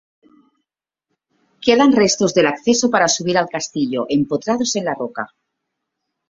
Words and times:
Quedan 1.65 1.93
restos 2.01 2.33
de 2.33 2.41
las 2.41 2.53
acceso 2.53 2.89
para 2.89 3.07
subir 3.07 3.37
al 3.37 3.47
castillo, 3.49 4.07
empotrados 4.09 4.75
en 4.75 4.85
la 4.85 4.95
roca. 4.95 5.31